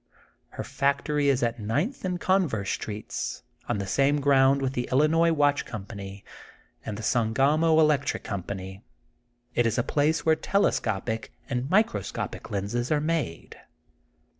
Her 0.49 0.63
factory 0.63 1.29
is 1.29 1.43
at 1.43 1.59
Ninth 1.59 2.03
and 2.03 2.19
Converse 2.19 2.71
Streets, 2.71 3.43
on 3.69 3.77
the 3.77 3.85
same 3.85 4.19
ground 4.19 4.59
with 4.59 4.73
The 4.73 4.89
Illinois 4.91 5.31
Watch 5.31 5.63
Company 5.63 6.25
and 6.83 6.97
The 6.97 7.03
Sangamo 7.03 7.79
Electric 7.79 8.23
Company. 8.23 8.81
It 9.53 9.67
is 9.67 9.77
a 9.77 9.83
place 9.83 10.25
where 10.25 10.35
telescopic 10.35 11.31
and 11.47 11.69
microscopic 11.69 12.49
lenses 12.49 12.91
are 12.91 12.99
made. 12.99 13.57